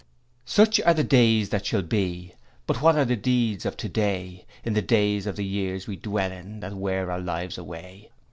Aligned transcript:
'Such 0.45 0.79
are 0.81 0.95
the 0.95 1.03
days 1.03 1.49
that 1.49 1.63
shall 1.63 1.83
be! 1.83 2.33
but 2.65 2.81
What 2.81 2.95
are 2.95 3.05
the 3.05 3.15
deeds 3.15 3.67
of 3.67 3.77
today, 3.77 4.47
In 4.63 4.73
the 4.73 4.81
days 4.81 5.27
of 5.27 5.35
the 5.35 5.45
years 5.45 5.85
we 5.85 5.95
dwell 5.95 6.31
in, 6.31 6.59
That 6.61 6.73
wear 6.73 7.11
our 7.11 7.19
lives 7.21 7.55
away? 7.59 8.09